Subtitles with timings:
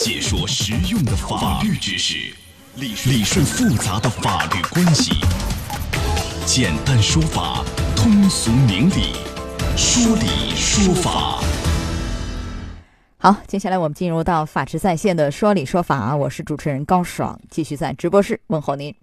[0.00, 2.34] 解说实用的法律知识，
[2.76, 5.12] 理理顺复杂的法律关系，
[6.46, 7.62] 简单说法，
[7.94, 9.12] 通俗明理，
[9.76, 11.42] 说理说法。
[13.18, 18.94] 好，接下来我们进入到法治在线的说理说法，我是主持人高爽，继续在直播室问候您。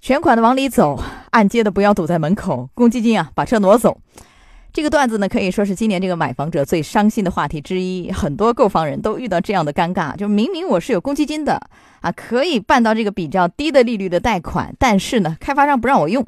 [0.00, 1.02] 全款的往里走，
[1.32, 4.00] 按揭的不要堵在门口，公积金啊把车挪走。
[4.72, 8.10] 这个段子呢，可以说是今年这个买房者最伤心的话题之一。
[8.10, 11.60] 很多购房人都遇到这样的尴尬，就明明我是有公积金的
[12.00, 16.26] 啊，可以办到这个比较低的利率的贷款，但是呢，开发商不让我用，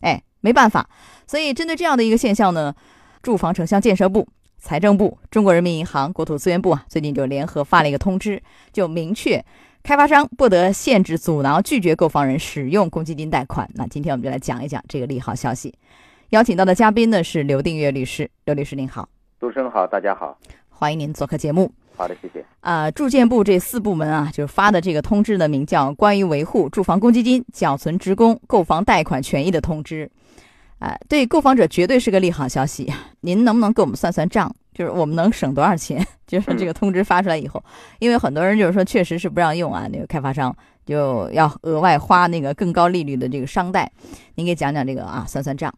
[0.00, 0.90] 哎，没办法。
[1.26, 2.74] 所以针对这样的一个现象呢，
[3.22, 4.28] 住房城乡建设部、
[4.58, 8.42] 财政部、中国人民银行、国土资源部啊，最近就联合发了一个通知，
[8.74, 9.42] 就明确
[9.82, 13.66] 开发商不得限制、阻挠、拒绝购房人使用公积金贷款。
[13.72, 15.72] 那今天我们就来讲一讲这个利好消息。
[16.30, 19.08] 邀请到的嘉宾呢是刘定月律师，刘律师您好，
[19.38, 20.36] 主持人好，大家好，
[20.68, 21.70] 欢迎您做客节目。
[21.96, 22.44] 好的，谢谢。
[22.62, 30.10] 啊，住建部这四部门啊，就是发的这个通知呢，名叫《关于维护住房公积金缴存职工购房贷款权益的通知》。
[30.84, 32.92] 啊，对购房者绝对是个利好消息。
[33.20, 34.52] 您能不能给我们算算账？
[34.74, 36.04] 就是我们能省多少钱？
[36.26, 37.62] 就是这个通知发出来以后，
[38.00, 43.88] 因为很多人就是说，确实是不让用啊，那个开发商就要额外花那个更高利率的这个商贷。
[44.34, 45.72] 您给讲讲这个啊，算算账。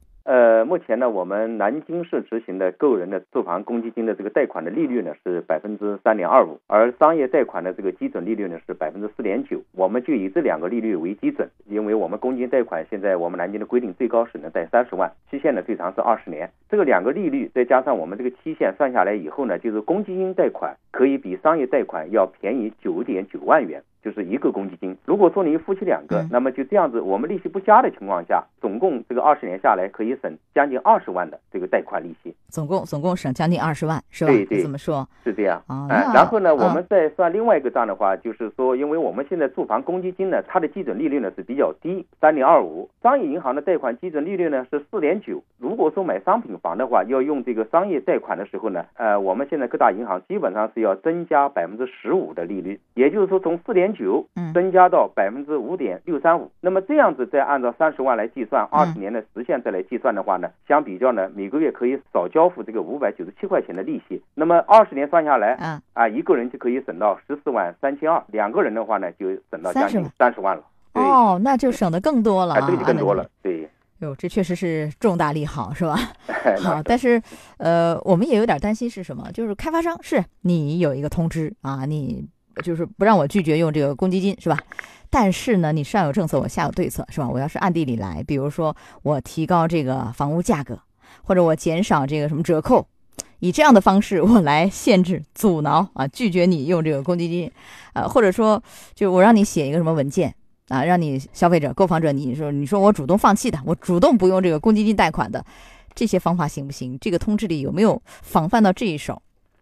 [0.64, 9.60] 目前呢，我们南京市执行的个人的住房公积金的这个贷款的利率呢是百分之三点二五，而商业贷款的这个基准利率呢是百分之四点九。
[9.72, 16.50] 我们就以这两个利率为基准，因为我们公积金贷款现在我们南京的规定最高是能贷三十万，期限呢最长是二十年。
[16.68, 23.82] 这个两个利率再加上我们这个期限算下来以后呢，就是公积金贷款可以比商业贷款要便宜九点九万元。
[24.02, 32.34] 就是一个公积金，如果说你夫妻两个，那么就这样子，我们利息不加的情况下，总共这个二十年下来可以省将近二十万的这个贷款利息。
[32.48, 34.30] 总共总共省将近二十万，是吧？
[34.30, 35.06] 对对，怎么说？
[35.24, 35.86] 是这样啊。
[36.14, 42.88] 然后呢，我们再算另外一个账的话，就是说，因为我们现在住房公积金呢，它的基准利率呢是比较低，三点二五。
[43.02, 45.42] 商业银行的贷款基准利率呢是四点九。
[45.58, 56.50] 如果说买商品房的话，要用这个商业贷款的时候呢，呃，我们现在各大银行基本上是要增加百分之十五的利率，也就是说从四点九增加到百分之五点六三五。
[56.60, 62.48] 那么这样子再按照三十万来计算，二十年的时限再来计算的话呢，相比较呢，每个月可以少交。
[62.48, 70.62] 付这个五百九十七块钱的利息，那么二十年算下来，嗯啊，一个人就可以省到十四万三千二，两个人的话呢，就省到将近三十万了。
[70.94, 73.28] 哦，那就省的更多了，这个就更多了。
[73.42, 75.94] 对，哟，这确实是重大利好，是吧？
[76.64, 77.20] 好，但是
[77.58, 79.30] 呃，我们也有点担心是什么？
[79.32, 82.26] 就是开发商是你有一个通知啊，你
[82.62, 84.58] 就是不让我拒绝用这个公积金，是吧？
[85.10, 87.28] 但是呢，你上有政策，我下有对策，是吧？
[87.28, 90.78] 我要是暗地里来，比如说我提高这个房屋价格。
[91.22, 92.86] 或者我减少这个什么折扣，
[93.40, 97.50] 以这样的方式我来限制、阻挠啊，拒绝你用这个公积金，
[97.92, 98.62] 啊，或者说
[98.94, 100.34] 就我让你写一个什么文件
[100.68, 105.44] 啊，让你消费者、购房者，你说你说我主动放弃的，我主动不用这个公积金贷款的，
[105.94, 106.96] 这些方法行不行？
[106.98, 109.20] 这个通知里有没有防范到这一手？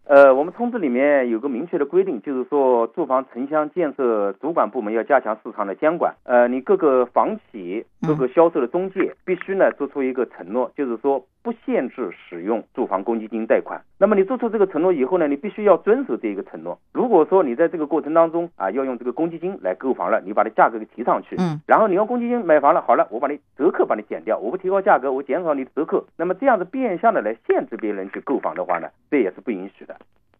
[0.09, 6.15] 呃，我们通知里面有个明确的规定，就是说住房城乡建设主管部门要加强市场的监管。
[6.23, 13.81] 呃，你各个房企、各个销售的中介必须呢做出一个承诺，就是说不限制使用住房公积金贷款。
[13.97, 16.77] 那么你做出这个承诺以后呢，你必须要遵守这一个承诺。
[16.91, 29.95] 如果说你在这个过程当中啊要用这个公积金来购房了，你把它价格给提上去，嗯，然后你用公积金买房了，好了，我把你折扣把你减掉，我不提高价格，我减少你的折扣，那么这样子变相的来限制别人去购房的话呢，这也是不允许的。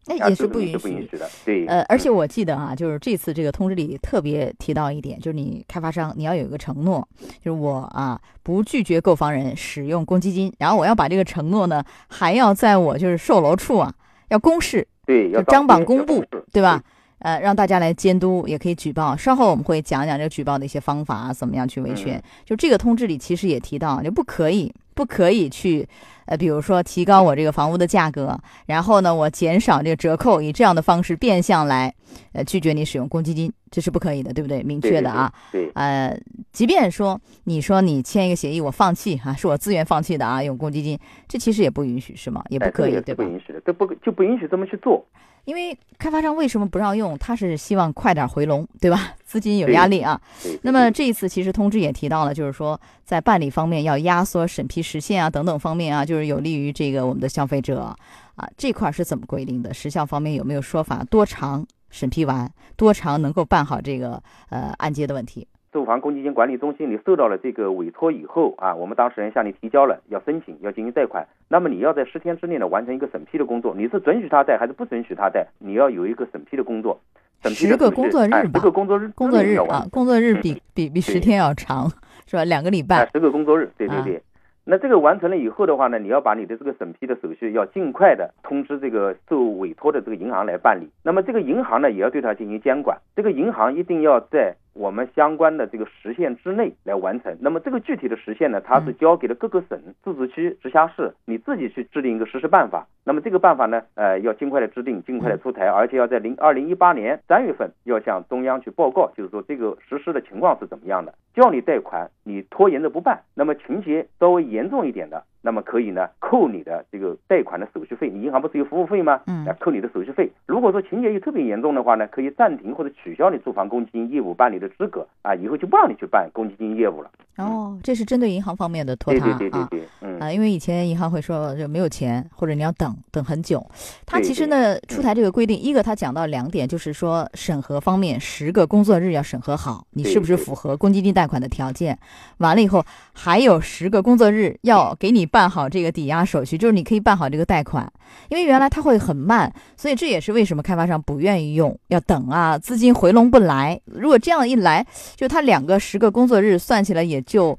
[0.08, 1.66] 那也是不允许的，对。
[1.68, 7.08] 呃，而且我记得啊，就是这次这个通知里特别提到一点，就是你开发商你要有一个承诺，
[7.44, 13.94] 就是我啊不拒绝购房人使用公积金，然后我要把这个承诺呢还要在我就是售楼处啊
[14.30, 16.82] 要公示，对，要张榜公布，对吧？
[17.20, 19.18] 呃，让大家来监督，也可以举报。
[19.18, 22.22] 稍后我们会讲讲这个举报的一些方法啊，怎么样去维权。
[22.46, 24.72] 就这个通知里其实也提到，就不可以。
[24.98, 25.88] 不可以去，
[26.26, 28.36] 呃，比如说提高我这个房屋的价格，
[28.66, 31.94] 然后呢，我减少这个折扣，以这样的方式变相来，
[32.34, 34.62] 呃，拒绝你使用公积金，这是不可以的，对不对？
[34.64, 35.32] 明确的啊。
[35.52, 35.70] 对。
[35.74, 36.18] 呃，
[36.52, 40.98] 即便说你说你签一个协议，我放弃啊，是我自愿放弃的啊，用公积金，
[41.28, 42.44] 这其实也不允许，是吗？
[42.50, 43.24] 也不可以，对吧？
[43.24, 45.06] 不允许的，都不就不允许这么去做。
[45.46, 47.18] 因为开发商为什么不让用？
[47.18, 49.14] 他是希望快点回笼，对吧？
[49.24, 50.20] 资金有压力啊。
[50.62, 57.96] 那么这一次其实通知也提到了，就是说在办理方面要压缩审批时限啊，等等方面啊，就是有利于这个我们的消费者
[58.36, 58.50] 啊。
[58.58, 59.74] 这块是怎么规定的？
[59.74, 61.02] 时效方面有没有说法？
[61.10, 62.50] 多长审批完？
[62.76, 65.48] 多长能够办好这个呃按揭的问题？
[65.72, 75.46] 住房公积金管理中心，你受到了这个委托以后啊，我们当事人向你提交了要申请要进行贷款，那么你要在十天之内呢完成一个审批的工作，你是准许他贷还是不准许他贷？
[75.60, 77.00] 你要有一个审批的工作。
[77.44, 81.88] 审批十个工作日吧十个工作日工作日啊，工作日嗯比比比十天要长，
[82.26, 82.44] 是吧？
[82.46, 84.24] 两个礼哎拜，，十个工作日，对对啊对。
[84.70, 90.90] 那这个完成了以后的话呢，你要把你的这个审批的手续要尽快的通知这个受委托的这个银行来办理。
[91.04, 92.98] 那么这个银行呢，也要对它进行监管。
[93.16, 97.36] 这个银行一定要在我们相关的这个时限之内来完成。
[97.42, 102.88] 那么这个具体的时限呢，它是交给了各个省、自治区、直辖市，你自己去制定一个实施办法。
[103.04, 111.14] 那么这个办法呢，呃，要尽快的制定，尽快的出台，而且要在零二零一八年三月份要向中央去报告，就是说这个实施的情况是怎么样的。
[111.34, 118.10] 叫你贷款，你拖延着不办，那么情节稍微严重一点的，那么可以呢扣你的这个贷款的手续费。
[118.10, 119.22] 你银行不是有服务费吗？
[119.28, 120.30] 嗯来扣你的手续费。
[120.46, 127.10] 如果说情节又特别严重的话呢，可以暂停或者取消你住房公积金业务办理的资格啊，以后就不让你去办公积金业务了。
[127.38, 129.38] 哦，这是针对银行方面的拖对沓啊。
[129.38, 130.20] 对对对对，嗯。
[130.20, 133.64] 啊，因为以前银行会说就没有钱，或者你要等等很久。
[134.06, 141.98] 他其实对呢出台这个规定，一个他讲到两点，就是说审核方面十个工作日要审核好，你是不是对对符合公积金贷款的条件。
[142.40, 147.88] 完了以后还有十个工作日要给你办好这个抵押手续，就是你可以办好这个贷款。
[148.30, 153.80] 因为原来它会很慢，所以这也是为什么开发商不愿意用，要等啊，资金回笼不来。
[153.86, 154.86] 如果这样一来，
[155.16, 157.58] 就他两个十个工作日算起来也就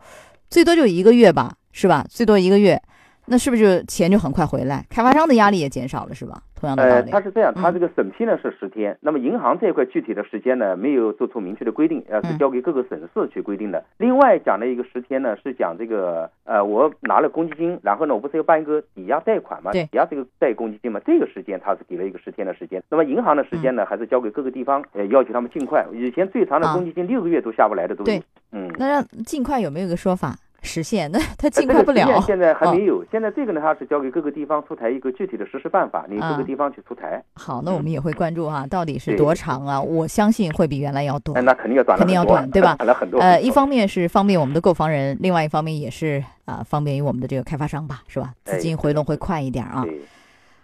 [0.50, 2.04] 最多就一个月吧，是吧？
[2.08, 2.80] 最多一个月，
[3.28, 4.84] 那是不是就钱就很快回来？
[4.88, 6.42] 开发商的压力也减少了，是吧？
[6.58, 7.10] 同样的道呃，理。
[7.12, 13.84] 它是这样，它嗯这个审批呢是十天，那么银行这一块具体的时间呢没有做出明确的规定，呃，是嗯交给各个省市去规定的。
[13.98, 22.82] 另外讲的一个十天呢是讲这个呃，我拿了公积金，然后呢我不是要办一个抵押贷款嘛，抵押这个贷公积金嘛，这个时间它是给了一个十天的时间。
[22.90, 25.86] 那么银行的时间呢还是交给各个地方，呃，要求他们尽快。
[25.92, 28.04] 以前最长的啊公积金六个月都下不来的都
[28.50, 28.68] 嗯。
[28.78, 31.10] 那让尽快有没有一个说法实现？
[31.10, 37.22] 那 它呃尽快不了现在还哦没有，现在这个呢，它是交给各个地方出台一个具体的实施办法，你各啊个地方去出台。
[37.34, 39.80] 好，那我们也会关注哈，到底是多长啊？
[39.80, 41.42] 我相信会比原来要多哎，。
[41.42, 43.20] 那肯定要短肯定要短对吧 短了很多。
[43.20, 48.32] 呃，一方面是方便我们的购房人，另外一方面也是啊、方便于我们的这个开发商吧，是吧？
[48.44, 49.82] 资哎金回笼会快一点啊。
[49.84, 50.00] 对。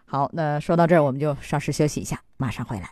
[0.07, 2.91] 好，那说到这儿，我们就稍事休息一下，马上回来。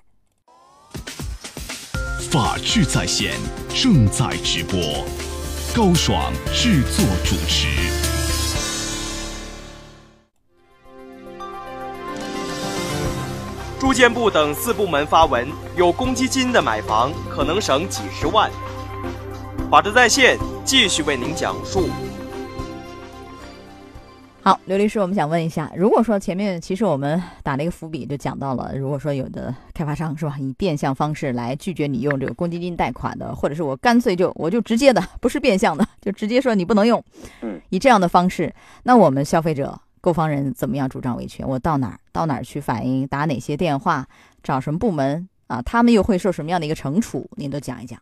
[2.31, 3.33] 法治在线
[3.69, 4.79] 正在直播，
[5.75, 7.67] 高爽制作主持。
[13.81, 18.51] 住建部等四部门发文，有公积金的买房可能省几十万。
[19.71, 21.89] 法治在线继续为您讲述。
[24.45, 37.01] 好，刘律师，我们想问一下，如果说前面其实我们打了一个伏笔，就讲到了，如果说有的开发商是吧，以变相方式来拒绝你用这个公积金贷款的，或者是我干脆就我就直接的，不是变相的，就直接说你不能用，
[37.43, 38.53] 嗯，以这样的方式，
[38.83, 41.49] 那我们消费者、购房人怎么样主张维权？
[41.49, 43.07] 我到哪儿到哪儿去反映？
[43.07, 44.05] 打哪些电话？
[44.43, 45.63] 找什么部门啊？
[45.63, 47.31] 他们又会受什么样的一个惩处？
[47.37, 47.97] 您都讲一讲。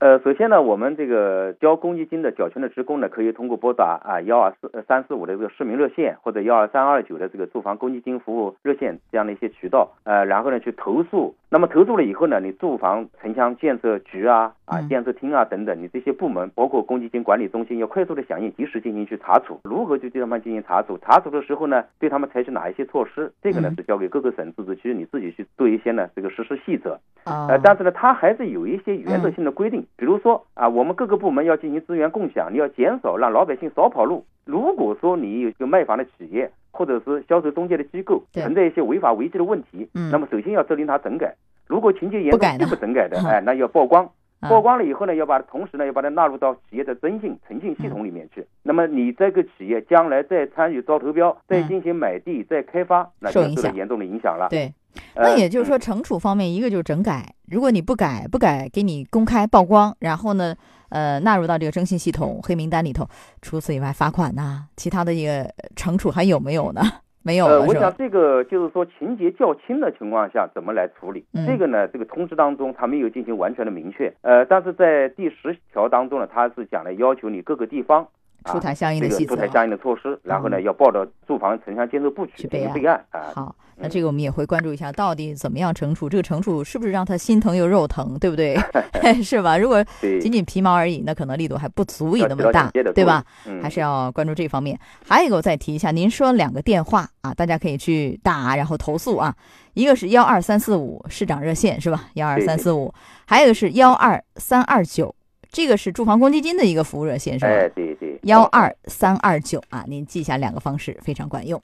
[0.00, 11.34] 呃，首先呢，我们这个交公积金的缴权的职工呢，可以通过拨打啊幺二四三四五的这个市民热线或者幺二三二九的这个住房公积金服务热线这样的一些渠道，呃，然后呢去投诉。
[11.50, 19.58] 那么投诉了以后呢，你住房城乡建设局啊啊嗯建设厅啊等等，你这些部门包括公积金管理中心要快速的响应，及时进行去查处。
[19.64, 20.96] 如何去对他们进行查处？
[20.98, 23.32] 查处的时候呢，对他们采取哪一些措施？
[23.42, 27.00] 这个呢嗯是交给各个省自治区你自己去做一些呢这个实施细则。
[27.24, 34.24] 啊、呃，但是呢，它还是有一些原则性的规定，比如说啊，我们各个部门要进行资源共享，你要减少让老百姓少跑路。
[34.44, 41.34] 如果说你有一个卖房的企业或者是销售中介的机构存在一些违法违纪的问题，嗯那么首先要责令他整改。
[41.66, 44.04] 如果情节严重拒不整改的， 嗯哎，那要曝光。
[44.40, 48.46] 啊曝光了以后呢，要把同时呢要把它纳入到企业的征信、诚信系统里面去。
[48.62, 54.46] 那么你这个企业将来再参与招投标、再进行买地、再开发，那就受到严重的影响了。
[54.48, 54.72] 对，呃
[55.20, 60.54] 那也就是说，惩处方面，一个就是整改，如果你不改，不改给你公开曝光，然后呢，
[60.90, 63.06] 呃，纳入到这个征信系统黑名单里头。
[63.42, 65.44] 除此以外，罚款呐、其他的一个
[65.76, 66.80] 惩处还有没有呢？
[67.20, 67.46] 没有？
[67.62, 71.26] 我想这个就是说情节较轻的情况下怎么来处理？
[71.34, 74.14] 嗯这个呢，这个通知当中它没有进行完全的明确。
[74.22, 78.06] 呃，但是在第十条当中呢，它是讲了要求你各个地方。
[78.48, 83.20] 啊出台相应的这细则个出台相应的措施，然后呢，嗯要报到住房城乡建设部去去备案备案啊。
[83.34, 86.08] 好，那这个我们也会关注一下，到底怎么样惩处？
[86.08, 88.58] 这个惩处是不是让他心疼又肉疼，对不对？
[89.22, 89.56] 是吧？
[89.56, 89.84] 如果，
[90.20, 93.24] 仅仅皮毛而已，那可能力度还不足以那么大对吧？
[93.46, 94.78] 嗯，还是要关注这方面。
[95.06, 99.34] 还有一个，我再提一下，您说两个电话啊，大家可以去打，然后投诉啊。
[99.74, 102.06] 一个是幺二三四五市长热线是吧？
[102.14, 102.92] 幺二三四五，
[103.26, 105.14] 还有一个是幺二三二九，
[105.50, 107.50] 这个是住房公积金的一个服务热线是吧？
[107.50, 111.60] 哎，对对，幺二三二九啊，您记下两个方式非常管用。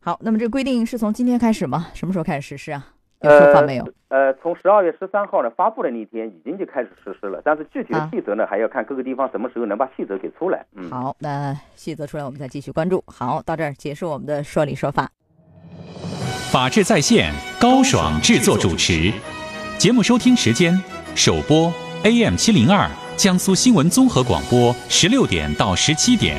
[0.00, 1.88] 好，那么这规定是从今天开始吗？
[1.94, 2.86] 什么时候开始实施啊？
[3.22, 3.88] 有说法没有？
[4.08, 7.40] 呃，从十二月十三号呢发布的那一天，已经就开始实施了。
[7.42, 10.66] 但是具体的细则呢，还要看各个地方什么时候能把细则给出来。
[10.74, 13.02] 嗯，好，那细则出来，我们再继续关注。
[13.06, 15.10] 好，到这儿结束我们的说理说法。
[16.52, 19.10] 法治在线，高爽制作主持。
[19.78, 20.78] 节目收听时间：
[21.16, 21.72] 首播
[22.04, 26.36] AM 七零二，江苏新闻综合广播十六点到十七点；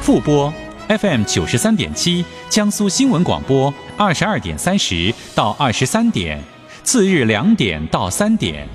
[0.00, 0.52] 复播
[0.88, 6.42] FM 九十三点七，江苏新闻广播二十二点三十到二十三点。
[6.82, 8.66] 次日两点到三点，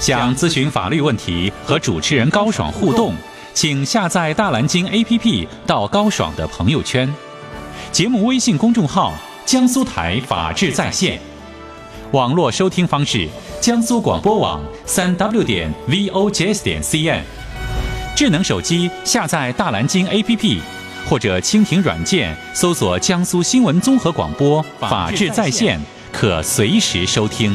[0.00, 3.14] 想咨询法律问题和主持人高爽互动，
[3.52, 7.12] 请下载大蓝鲸 APP 到高爽的朋友圈。
[7.92, 9.12] 节目微信公众号：
[9.44, 11.20] 江苏台法治在线。
[12.16, 13.28] 网络收听方式：
[13.60, 17.20] 江苏广播网三 W 点 VOJS 点 CN。
[18.16, 20.60] 智能手机下载大蓝鲸 APP，
[21.06, 25.78] 或者蜻蜓软件搜索江苏新闻综合广播法治在线。
[26.10, 27.54] 可随时收听。